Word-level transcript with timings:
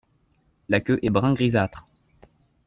La 0.67 0.81
queue 0.81 0.97
est 1.03 1.11
brun 1.11 1.35
grisâtre. 1.35 1.87